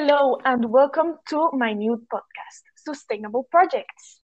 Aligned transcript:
Hello, 0.00 0.38
and 0.44 0.70
welcome 0.70 1.18
to 1.28 1.50
my 1.54 1.72
new 1.72 2.00
podcast, 2.12 2.62
Sustainable 2.76 3.48
Projects. 3.50 4.20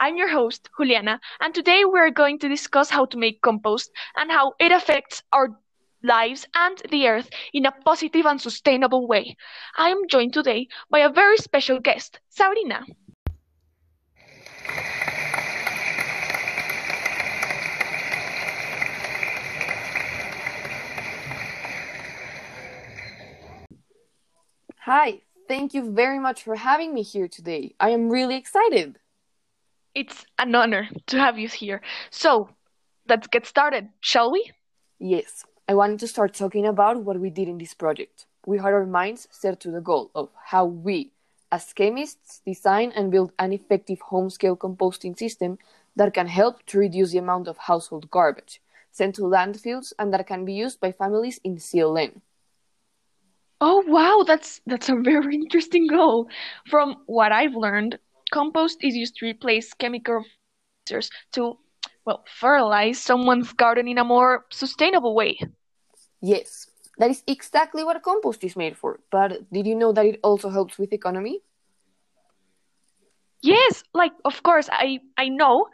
I'm 0.00 0.16
your 0.16 0.30
host, 0.30 0.68
Juliana, 0.76 1.20
and 1.40 1.54
today 1.54 1.84
we're 1.84 2.10
going 2.10 2.40
to 2.40 2.48
discuss 2.48 2.90
how 2.90 3.04
to 3.04 3.16
make 3.16 3.40
compost 3.40 3.92
and 4.16 4.32
how 4.32 4.54
it 4.58 4.72
affects 4.72 5.22
our 5.32 5.50
lives 6.02 6.44
and 6.56 6.82
the 6.90 7.06
earth 7.06 7.30
in 7.52 7.66
a 7.66 7.70
positive 7.70 8.26
and 8.26 8.40
sustainable 8.40 9.06
way. 9.06 9.36
I 9.78 9.90
am 9.90 10.08
joined 10.08 10.32
today 10.32 10.66
by 10.90 10.98
a 10.98 11.08
very 11.08 11.36
special 11.36 11.78
guest, 11.78 12.18
Sabrina. 12.30 12.84
Hi, 24.86 25.22
thank 25.48 25.72
you 25.72 25.92
very 25.92 26.18
much 26.18 26.42
for 26.42 26.56
having 26.56 26.92
me 26.92 27.00
here 27.00 27.26
today. 27.26 27.74
I 27.80 27.88
am 27.88 28.10
really 28.10 28.36
excited. 28.36 28.98
It's 29.94 30.26
an 30.38 30.54
honor 30.54 30.90
to 31.06 31.18
have 31.18 31.38
you 31.38 31.48
here. 31.48 31.80
So, 32.10 32.50
let's 33.08 33.26
get 33.26 33.46
started, 33.46 33.88
shall 34.00 34.30
we? 34.30 34.52
Yes, 34.98 35.46
I 35.66 35.72
wanted 35.72 36.00
to 36.00 36.06
start 36.06 36.34
talking 36.34 36.66
about 36.66 37.02
what 37.02 37.18
we 37.18 37.30
did 37.30 37.48
in 37.48 37.56
this 37.56 37.72
project. 37.72 38.26
We 38.44 38.58
had 38.58 38.74
our 38.74 38.84
minds 38.84 39.26
set 39.30 39.58
to 39.60 39.70
the 39.70 39.80
goal 39.80 40.10
of 40.14 40.28
how 40.52 40.66
we, 40.66 41.12
as 41.50 41.72
chemists, 41.72 42.42
design 42.44 42.92
and 42.94 43.10
build 43.10 43.32
an 43.38 43.54
effective 43.54 44.02
home 44.02 44.28
scale 44.28 44.54
composting 44.54 45.18
system 45.18 45.56
that 45.96 46.12
can 46.12 46.26
help 46.26 46.62
to 46.66 46.78
reduce 46.78 47.12
the 47.12 47.24
amount 47.24 47.48
of 47.48 47.56
household 47.56 48.10
garbage 48.10 48.60
sent 48.92 49.14
to 49.14 49.22
landfills 49.22 49.94
and 49.98 50.12
that 50.12 50.26
can 50.26 50.44
be 50.44 50.52
used 50.52 50.78
by 50.78 50.92
families 50.92 51.40
in 51.42 51.56
CLN. 51.56 52.20
Oh 53.66 53.82
wow, 53.86 54.24
that's 54.26 54.60
that's 54.66 54.90
a 54.90 54.96
very 54.96 55.34
interesting 55.42 55.86
goal. 55.86 56.28
From 56.68 56.96
what 57.06 57.32
I've 57.32 57.54
learned, 57.54 57.98
compost 58.32 58.78
is 58.84 58.94
used 58.94 59.16
to 59.16 59.26
replace 59.26 59.72
chemical 59.74 60.22
fertilizers 60.22 61.10
to 61.32 61.58
well 62.04 62.24
fertilize 62.28 63.00
someone's 63.00 63.52
garden 63.52 63.88
in 63.88 63.98
a 63.98 64.04
more 64.04 64.44
sustainable 64.50 65.14
way. 65.14 65.38
Yes, 66.20 66.66
that 66.98 67.10
is 67.10 67.22
exactly 67.26 67.84
what 67.84 68.02
compost 68.02 68.42
is 68.44 68.56
made 68.56 68.76
for. 68.76 69.00
But 69.10 69.50
did 69.52 69.66
you 69.66 69.74
know 69.74 69.92
that 69.92 70.06
it 70.06 70.20
also 70.22 70.48
helps 70.50 70.78
with 70.78 70.92
economy? 70.92 71.42
Yes, 73.42 73.82
like 73.94 74.12
of 74.24 74.42
course 74.42 74.68
I 74.72 75.00
I 75.16 75.28
know 75.28 75.68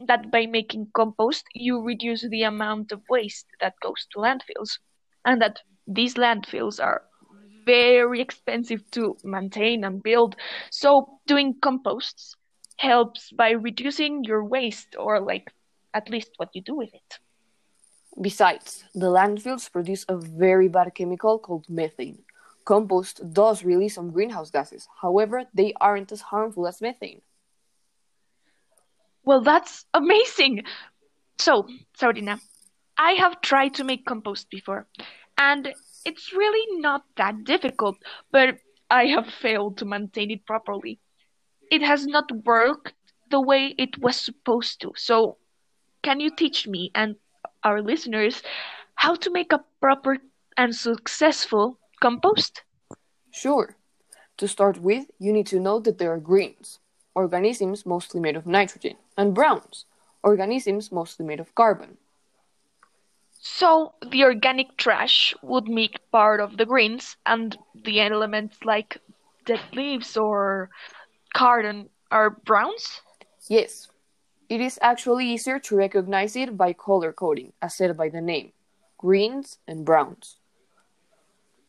that 0.00 0.30
by 0.30 0.46
making 0.46 0.90
compost 0.94 1.46
you 1.54 1.80
reduce 1.82 2.22
the 2.28 2.42
amount 2.42 2.92
of 2.92 3.02
waste 3.08 3.46
that 3.60 3.74
goes 3.80 4.06
to 4.12 4.18
landfills 4.18 4.78
and 5.24 5.40
that 5.42 5.60
these 5.86 6.14
landfills 6.14 6.82
are 6.82 7.02
very 7.64 8.20
expensive 8.20 8.88
to 8.92 9.16
maintain 9.24 9.84
and 9.84 10.02
build. 10.02 10.36
So 10.70 11.20
doing 11.26 11.54
composts 11.60 12.36
helps 12.76 13.30
by 13.32 13.50
reducing 13.50 14.24
your 14.24 14.44
waste 14.44 14.96
or 14.98 15.20
like 15.20 15.52
at 15.92 16.10
least 16.10 16.30
what 16.36 16.50
you 16.54 16.62
do 16.62 16.74
with 16.74 16.92
it. 16.92 17.18
Besides, 18.20 18.84
the 18.94 19.06
landfills 19.06 19.70
produce 19.70 20.04
a 20.08 20.16
very 20.16 20.68
bad 20.68 20.94
chemical 20.94 21.38
called 21.38 21.66
methane. 21.68 22.22
Compost 22.64 23.20
does 23.32 23.64
release 23.64 23.96
some 23.96 24.10
greenhouse 24.10 24.50
gases, 24.50 24.88
however, 25.02 25.44
they 25.52 25.72
aren't 25.80 26.12
as 26.12 26.22
harmful 26.22 26.66
as 26.66 26.80
methane. 26.80 27.20
Well, 29.24 29.42
that's 29.42 29.84
amazing! 29.92 30.64
So, 31.38 31.66
Sabrina, 31.96 32.40
I 32.96 33.12
have 33.12 33.40
tried 33.40 33.74
to 33.74 33.84
make 33.84 34.06
compost 34.06 34.48
before, 34.50 34.86
and 35.36 35.74
it's 36.04 36.32
really 36.32 36.80
not 36.80 37.04
that 37.16 37.44
difficult, 37.44 37.96
but 38.30 38.58
I 38.90 39.06
have 39.06 39.26
failed 39.26 39.78
to 39.78 39.84
maintain 39.84 40.30
it 40.30 40.46
properly. 40.46 41.00
It 41.70 41.82
has 41.82 42.06
not 42.06 42.30
worked 42.44 42.94
the 43.30 43.40
way 43.40 43.74
it 43.78 43.98
was 43.98 44.16
supposed 44.16 44.80
to. 44.82 44.92
So, 44.96 45.38
can 46.02 46.20
you 46.20 46.30
teach 46.30 46.68
me 46.68 46.90
and 46.94 47.16
our 47.62 47.80
listeners 47.82 48.42
how 48.96 49.14
to 49.16 49.30
make 49.30 49.52
a 49.52 49.64
proper 49.80 50.18
and 50.56 50.74
successful 50.74 51.78
compost? 52.00 52.62
Sure. 53.32 53.76
To 54.38 54.48
start 54.48 54.80
with, 54.80 55.10
you 55.18 55.32
need 55.32 55.46
to 55.48 55.60
know 55.60 55.80
that 55.80 55.98
there 55.98 56.12
are 56.12 56.18
greens, 56.18 56.80
organisms 57.14 57.86
mostly 57.86 58.20
made 58.20 58.36
of 58.36 58.46
nitrogen, 58.46 58.96
and 59.16 59.34
browns, 59.34 59.86
organisms 60.22 60.92
mostly 60.92 61.24
made 61.24 61.40
of 61.40 61.54
carbon. 61.54 61.96
So 63.46 63.92
the 64.00 64.24
organic 64.24 64.78
trash 64.78 65.34
would 65.42 65.68
make 65.68 66.00
part 66.10 66.40
of 66.40 66.56
the 66.56 66.64
greens, 66.64 67.18
and 67.26 67.54
the 67.74 68.00
elements 68.00 68.56
like 68.64 68.96
dead 69.44 69.60
leaves 69.74 70.16
or 70.16 70.70
carton 71.34 71.90
are 72.10 72.30
browns? 72.30 73.02
Yes. 73.50 73.88
It 74.48 74.62
is 74.62 74.78
actually 74.80 75.26
easier 75.26 75.58
to 75.58 75.76
recognize 75.76 76.36
it 76.36 76.56
by 76.56 76.72
color 76.72 77.12
coding, 77.12 77.52
as 77.60 77.74
said 77.76 77.94
by 77.98 78.08
the 78.08 78.22
name 78.22 78.52
greens 78.96 79.58
and 79.68 79.84
browns. 79.84 80.38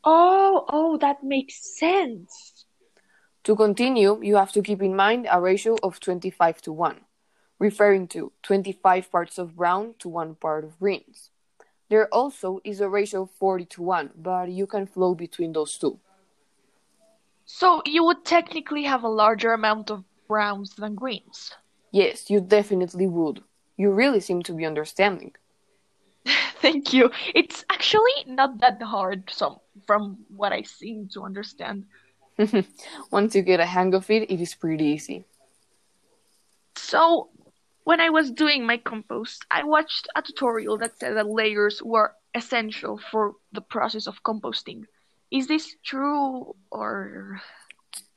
Oh, 0.06 0.66
oh, 0.70 0.98
that 1.00 1.24
makes 1.24 1.78
sense. 1.78 2.66
To 3.44 3.54
continue, 3.54 4.24
you 4.24 4.38
have 4.38 4.54
to 4.54 4.62
keep 4.62 4.82
in 4.82 4.96
mind 4.96 5.28
a 5.30 5.42
ratio 5.42 5.76
of 5.84 6.00
25 6.00 6.62
to 6.62 6.72
1, 6.72 7.02
referring 7.60 8.08
to 8.16 8.32
25 8.44 9.12
parts 9.12 9.38
of 9.38 9.58
brown 9.58 9.96
to 10.00 10.08
1 10.08 10.36
part 10.36 10.64
of 10.64 10.80
greens. 10.80 11.32
There 11.90 12.08
also 12.14 12.60
is 12.64 12.82
a 12.82 12.90
ratio 12.90 13.24
of 13.24 13.32
40 13.32 13.66
to 13.66 13.82
1, 13.84 14.10
but 14.18 14.50
you 14.50 14.66
can 14.66 14.88
flow 14.88 15.14
between 15.14 15.54
those 15.54 15.78
two. 15.78 16.00
So 17.46 17.82
you 17.86 18.04
would 18.06 18.26
technically 18.26 18.84
have 18.84 19.04
a 19.04 19.10
larger 19.10 19.54
amount 19.54 19.92
of 19.92 20.04
browns 20.28 20.76
than 20.76 20.96
greens. 20.96 21.54
Yes, 21.92 22.30
you 22.30 22.42
definitely 22.42 23.08
would. 23.08 23.44
You 23.78 23.92
really 23.92 24.20
seem 24.20 24.42
to 24.44 24.54
be 24.54 24.66
understanding. 24.66 25.34
Thank 26.62 26.92
you. 26.92 27.12
It's 27.36 27.64
actually 27.70 28.26
not 28.26 28.60
that 28.62 28.82
hard 28.82 29.30
some 29.30 29.60
from 29.86 30.18
what 30.36 30.52
I 30.52 30.64
seem 30.64 31.08
to 31.10 31.24
understand. 31.24 31.86
Once 33.12 33.36
you 33.36 33.44
get 33.44 33.60
a 33.60 33.66
hang 33.66 33.94
of 33.94 34.10
it, 34.10 34.30
it 34.32 34.42
is 34.42 34.56
pretty 34.56 34.86
easy. 34.86 35.26
So, 36.76 37.30
when 37.86 38.02
I 38.02 38.10
was 38.10 38.32
doing 38.32 38.66
my 38.66 38.78
compost, 38.78 39.46
I 39.50 39.64
watched 39.64 40.08
a 40.16 40.22
tutorial 40.22 40.78
that 40.80 41.00
said 41.00 41.16
that 41.16 41.30
layers 41.30 41.82
were 41.82 42.14
essential 42.34 42.98
for 42.98 43.36
the 43.54 43.62
process 43.62 44.08
of 44.08 44.24
composting. 44.24 44.86
Is 45.32 45.48
this 45.48 45.76
true 45.86 46.56
or 46.72 47.42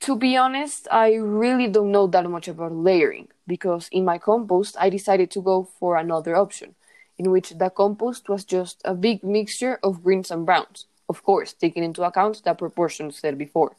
To 0.01 0.15
be 0.17 0.35
honest, 0.35 0.87
I 0.91 1.15
really 1.15 1.67
don't 1.67 1.91
know 1.91 2.07
that 2.07 2.29
much 2.29 2.47
about 2.47 2.73
layering 2.73 3.27
because 3.47 3.87
in 3.91 4.05
my 4.05 4.17
compost 4.17 4.75
I 4.79 4.89
decided 4.89 5.31
to 5.31 5.41
go 5.41 5.63
for 5.79 5.97
another 5.97 6.35
option, 6.35 6.75
in 7.17 7.31
which 7.31 7.51
the 7.51 7.69
compost 7.69 8.27
was 8.27 8.43
just 8.45 8.81
a 8.85 8.93
big 8.93 9.23
mixture 9.23 9.79
of 9.83 10.03
greens 10.03 10.31
and 10.31 10.45
browns, 10.45 10.87
of 11.07 11.23
course, 11.23 11.53
taking 11.53 11.83
into 11.83 12.03
account 12.03 12.43
the 12.43 12.53
proportions 12.53 13.19
said 13.19 13.37
before. 13.37 13.75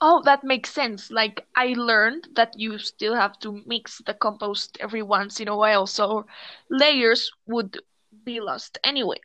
Oh, 0.00 0.22
that 0.24 0.44
makes 0.44 0.72
sense. 0.72 1.10
Like 1.10 1.46
I 1.56 1.74
learned 1.76 2.28
that 2.34 2.58
you 2.58 2.78
still 2.78 3.14
have 3.14 3.38
to 3.40 3.62
mix 3.66 4.02
the 4.04 4.14
compost 4.14 4.76
every 4.80 5.02
once 5.02 5.40
in 5.40 5.48
a 5.48 5.56
while, 5.56 5.86
so 5.86 6.26
layers 6.68 7.32
would 7.46 7.80
be 8.24 8.40
lost 8.40 8.78
anyway. 8.84 9.20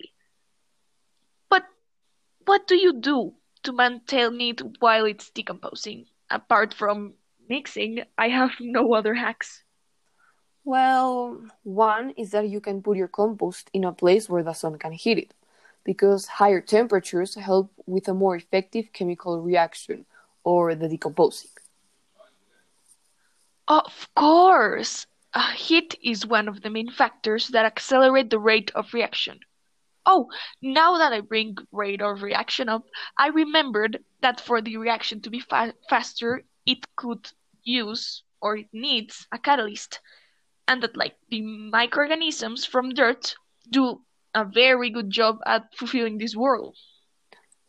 But 1.49 1.65
what 2.45 2.67
do 2.67 2.75
you 2.75 2.93
do 2.93 3.33
to 3.63 3.73
maintain 3.73 4.39
it 4.39 4.61
while 4.79 5.05
it's 5.05 5.29
decomposing? 5.29 6.05
Apart 6.29 6.73
from 6.73 7.15
mixing, 7.49 8.03
I 8.17 8.29
have 8.29 8.51
no 8.59 8.93
other 8.93 9.15
hacks. 9.15 9.63
Well, 10.63 11.41
one 11.63 12.11
is 12.11 12.31
that 12.31 12.47
you 12.47 12.61
can 12.61 12.81
put 12.81 12.97
your 12.97 13.07
compost 13.07 13.69
in 13.73 13.83
a 13.83 13.91
place 13.91 14.29
where 14.29 14.43
the 14.43 14.53
sun 14.53 14.77
can 14.77 14.93
hit 14.93 15.17
it, 15.17 15.33
because 15.83 16.39
higher 16.39 16.61
temperatures 16.61 17.35
help 17.35 17.71
with 17.85 18.07
a 18.07 18.13
more 18.13 18.35
effective 18.35 18.93
chemical 18.93 19.41
reaction 19.41 20.05
or 20.43 20.75
the 20.75 20.87
decomposing. 20.87 21.51
Of 23.67 24.09
course! 24.15 25.07
Uh, 25.33 25.51
heat 25.51 25.95
is 26.03 26.25
one 26.25 26.47
of 26.47 26.61
the 26.61 26.69
main 26.69 26.89
factors 26.91 27.47
that 27.49 27.65
accelerate 27.65 28.29
the 28.29 28.39
rate 28.39 28.71
of 28.75 28.93
reaction. 28.93 29.39
Oh, 30.05 30.29
now 30.61 30.97
that 30.97 31.13
I 31.13 31.21
bring 31.21 31.55
rate 31.71 32.01
of 32.01 32.23
reaction 32.23 32.67
up, 32.67 32.83
I 33.17 33.27
remembered 33.27 34.03
that 34.21 34.41
for 34.41 34.61
the 34.61 34.77
reaction 34.77 35.21
to 35.21 35.29
be 35.29 35.39
fa- 35.39 35.75
faster, 35.89 36.43
it 36.65 36.95
could 36.95 37.31
use 37.63 38.23
or 38.41 38.57
it 38.57 38.67
needs 38.73 39.27
a 39.31 39.37
catalyst, 39.37 39.99
and 40.67 40.81
that 40.81 40.97
like 40.97 41.15
the 41.29 41.41
microorganisms 41.41 42.65
from 42.65 42.93
dirt 42.93 43.35
do 43.69 44.01
a 44.33 44.43
very 44.43 44.89
good 44.89 45.11
job 45.11 45.39
at 45.45 45.73
fulfilling 45.75 46.17
this 46.17 46.35
role. 46.35 46.73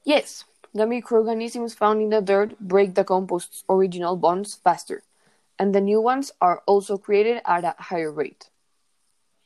Yes, 0.04 0.44
the 0.74 0.86
microorganisms 0.86 1.74
found 1.74 2.00
in 2.02 2.10
the 2.10 2.20
dirt 2.20 2.58
break 2.60 2.94
the 2.94 3.04
compost's 3.04 3.64
original 3.68 4.16
bonds 4.16 4.54
faster, 4.54 5.02
and 5.58 5.74
the 5.74 5.80
new 5.80 6.00
ones 6.00 6.32
are 6.40 6.62
also 6.66 6.96
created 6.98 7.40
at 7.44 7.64
a 7.64 7.74
higher 7.82 8.10
rate. 8.10 8.50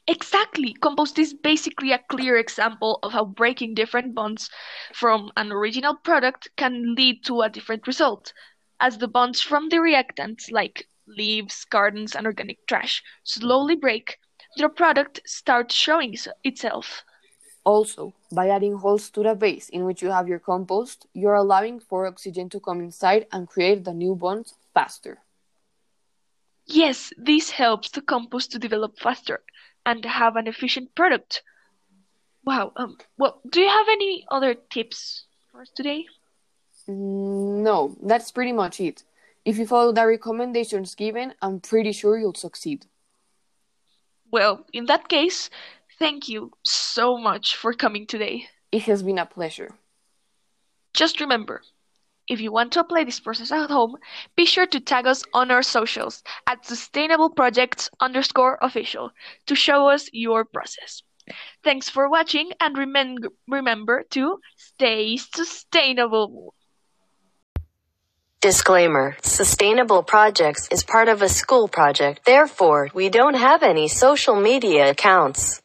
Exactly. 0.06 0.72
Compost 0.74 1.18
is 1.18 1.32
basically 1.34 1.92
a 1.92 1.98
clear 2.08 2.36
example 2.36 2.98
of 3.02 3.12
how 3.12 3.24
breaking 3.24 3.74
different 3.74 4.14
bonds 4.14 4.50
from 4.92 5.30
an 5.36 5.52
original 5.52 5.94
product 5.94 6.48
can 6.56 6.94
lead 6.94 7.24
to 7.24 7.42
a 7.42 7.48
different 7.48 7.86
result. 7.86 8.32
As 8.80 8.98
the 8.98 9.08
bonds 9.08 9.40
from 9.42 9.68
the 9.68 9.76
reactants, 9.76 10.50
like 10.50 10.88
leaves, 11.06 11.64
gardens, 11.64 12.14
and 12.14 12.26
organic 12.26 12.66
trash, 12.66 13.02
slowly 13.22 13.76
break, 13.76 14.18
the 14.56 14.68
product 14.68 15.20
starts 15.26 15.74
showing 15.74 16.16
itself. 16.42 17.04
Also, 17.66 18.14
by 18.30 18.48
adding 18.48 18.76
holes 18.76 19.10
to 19.10 19.24
the 19.24 19.34
base 19.34 19.68
in 19.70 19.84
which 19.84 20.00
you 20.00 20.08
have 20.08 20.28
your 20.28 20.38
compost, 20.38 21.08
you're 21.12 21.34
allowing 21.34 21.80
for 21.80 22.06
oxygen 22.06 22.48
to 22.48 22.60
come 22.60 22.80
inside 22.80 23.26
and 23.32 23.48
create 23.48 23.82
the 23.82 23.92
new 23.92 24.14
bonds 24.14 24.54
faster. 24.72 25.18
Yes, 26.64 27.12
this 27.18 27.50
helps 27.50 27.90
the 27.90 28.02
compost 28.02 28.52
to 28.52 28.60
develop 28.60 29.00
faster 29.00 29.42
and 29.84 30.04
have 30.04 30.36
an 30.36 30.46
efficient 30.46 30.94
product. 30.94 31.42
Wow. 32.44 32.72
Um. 32.76 32.98
Well, 33.18 33.40
do 33.50 33.60
you 33.60 33.68
have 33.68 33.88
any 33.88 34.24
other 34.30 34.54
tips 34.54 35.26
for 35.50 35.62
us 35.62 35.70
today? 35.74 36.06
Mm, 36.88 37.64
no, 37.64 37.96
that's 38.00 38.30
pretty 38.30 38.52
much 38.52 38.80
it. 38.80 39.02
If 39.44 39.58
you 39.58 39.66
follow 39.66 39.90
the 39.90 40.06
recommendations 40.06 40.94
given, 40.94 41.34
I'm 41.42 41.58
pretty 41.58 41.90
sure 41.90 42.16
you'll 42.16 42.34
succeed. 42.34 42.86
Well, 44.30 44.66
in 44.72 44.86
that 44.86 45.08
case, 45.08 45.50
thank 45.98 46.28
you 46.28 46.52
so 46.64 47.18
much 47.18 47.56
for 47.56 47.72
coming 47.72 48.06
today. 48.06 48.46
It 48.72 48.82
has 48.82 49.02
been 49.02 49.18
a 49.18 49.26
pleasure. 49.26 49.70
Just 50.94 51.20
remember, 51.20 51.62
if 52.28 52.40
you 52.40 52.50
want 52.50 52.72
to 52.72 52.80
apply 52.80 53.04
this 53.04 53.20
process 53.20 53.52
at 53.52 53.70
home, 53.70 53.96
be 54.36 54.46
sure 54.46 54.66
to 54.66 54.80
tag 54.80 55.06
us 55.06 55.22
on 55.32 55.50
our 55.50 55.62
socials 55.62 56.22
at 56.46 56.64
sustainableprojects 56.64 57.88
underscore 58.00 58.58
official 58.60 59.10
to 59.46 59.54
show 59.54 59.88
us 59.88 60.08
your 60.12 60.44
process. 60.44 61.02
Thanks 61.62 61.88
for 61.88 62.08
watching 62.08 62.52
and 62.60 62.76
remem- 62.76 63.28
remember 63.48 64.04
to 64.10 64.38
stay 64.56 65.16
sustainable. 65.16 66.54
Disclaimer 68.40 69.16
Sustainable 69.22 70.02
Projects 70.02 70.68
is 70.70 70.84
part 70.84 71.08
of 71.08 71.22
a 71.22 71.28
school 71.28 71.68
project, 71.68 72.24
therefore, 72.26 72.88
we 72.94 73.08
don't 73.08 73.34
have 73.34 73.62
any 73.62 73.88
social 73.88 74.36
media 74.36 74.90
accounts. 74.90 75.60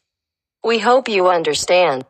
We 0.64 0.78
hope 0.78 1.08
you 1.08 1.28
understand. 1.28 2.04